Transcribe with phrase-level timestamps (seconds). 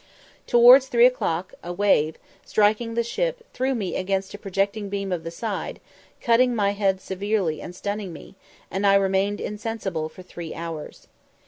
[0.47, 5.23] Towards three o'clock, a wave, striking the ship, threw me against a projecting beam of
[5.23, 5.79] the side,
[6.21, 8.33] cutting my head severely and stunning me,
[8.71, 11.07] and I remained insensible for three hours.